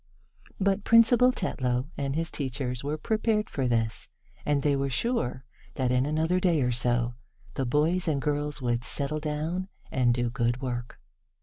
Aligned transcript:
But 0.59 0.83
Principal 0.83 1.31
Tetlow 1.31 1.85
and 1.95 2.15
his 2.15 2.31
teachers 2.31 2.83
were 2.83 2.97
prepared 2.97 3.51
for 3.51 3.67
this, 3.67 4.07
and 4.47 4.63
they 4.63 4.75
were 4.75 4.89
sure 4.89 5.45
that, 5.75 5.91
in 5.91 6.07
another 6.07 6.39
day 6.39 6.63
or 6.63 6.71
so, 6.71 7.13
the 7.53 7.67
boys 7.67 8.07
and 8.07 8.19
girls 8.19 8.63
would 8.63 8.83
settle 8.83 9.19
down 9.19 9.67
and 9.91 10.11
do 10.11 10.31
good 10.31 10.59
work. 10.59 10.99